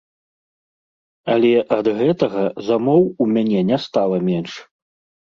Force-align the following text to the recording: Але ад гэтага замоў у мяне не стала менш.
Але 1.33 1.51
ад 1.75 1.89
гэтага 1.99 2.41
замоў 2.69 3.01
у 3.25 3.27
мяне 3.35 3.61
не 3.69 3.77
стала 3.85 4.17
менш. 4.31 4.51